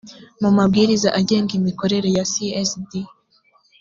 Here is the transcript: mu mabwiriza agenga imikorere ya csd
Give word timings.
mu 0.41 0.49
mabwiriza 0.57 1.09
agenga 1.19 1.51
imikorere 1.59 2.07
ya 2.17 2.23
csd 2.31 2.91